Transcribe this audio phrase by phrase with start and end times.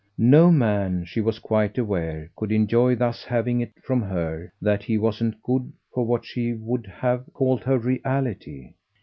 [0.17, 4.97] No man, she was quite aware, could enjoy thus having it from her that he
[4.97, 8.73] wasn't good for what she would have called her reality.